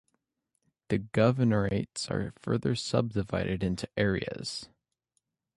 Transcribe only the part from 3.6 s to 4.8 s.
into areas.